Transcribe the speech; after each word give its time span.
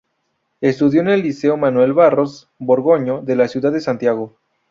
Estudió 0.61 1.01
en 1.01 1.09
el 1.09 1.21
Liceo 1.21 1.57
Manuel 1.57 1.93
Barros 1.93 2.49
Borgoño 2.57 3.21
de 3.21 3.35
la 3.35 3.47
ciudad 3.47 3.71
de 3.71 3.81
Santiago. 3.81 4.35